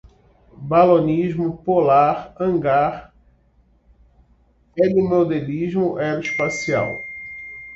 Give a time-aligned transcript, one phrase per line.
[0.69, 3.13] balonismo, polar, hangar,
[4.75, 6.89] helimodelismo, aeroespacial